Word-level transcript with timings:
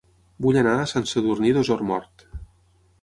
Vull 0.45 0.57
anar 0.61 0.71
a 0.83 0.87
Sant 0.93 1.05
Sadurní 1.11 1.53
d'Osormort 1.59 2.25